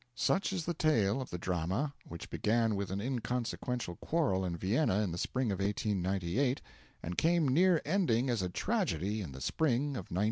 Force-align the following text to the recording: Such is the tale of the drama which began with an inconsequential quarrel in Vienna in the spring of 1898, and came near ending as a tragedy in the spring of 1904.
Such 0.15 0.51
is 0.51 0.65
the 0.65 0.73
tale 0.73 1.21
of 1.21 1.29
the 1.29 1.37
drama 1.37 1.93
which 2.07 2.31
began 2.31 2.75
with 2.75 2.89
an 2.89 2.99
inconsequential 2.99 3.97
quarrel 3.97 4.43
in 4.43 4.57
Vienna 4.57 5.01
in 5.03 5.11
the 5.11 5.17
spring 5.19 5.51
of 5.51 5.59
1898, 5.59 6.59
and 7.03 7.19
came 7.19 7.47
near 7.47 7.79
ending 7.85 8.27
as 8.27 8.41
a 8.41 8.49
tragedy 8.49 9.21
in 9.21 9.31
the 9.31 9.41
spring 9.41 9.89
of 9.89 10.09
1904. 10.09 10.19